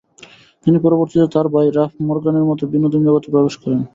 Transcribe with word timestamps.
তিনি 0.65 0.77
পরবর্তীতে 0.79 1.27
তার 1.35 1.47
ভাই 1.53 1.67
রাফ 1.69 1.91
মরগানের 2.07 2.47
মত 2.49 2.59
বিনোদন 2.71 3.01
জগতে 3.07 3.27
প্রবেশ 3.33 3.55
করেন। 3.61 3.81